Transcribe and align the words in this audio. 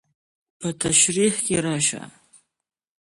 په 0.59 0.67
تشريحي 0.81 1.41
کې 1.45 1.55
راشي. 1.65 2.01